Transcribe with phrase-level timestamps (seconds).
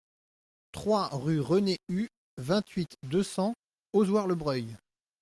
[0.71, 2.07] trois rue René Hue,
[2.39, 3.53] vingt-huit, deux cents,
[3.93, 4.75] Ozoir-le-Breuil